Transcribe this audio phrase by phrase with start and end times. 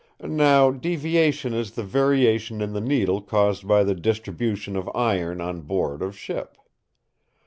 [0.23, 5.61] Now Deviation is the variation in the needle caused by the distribution of iron on
[5.61, 6.57] board of ship.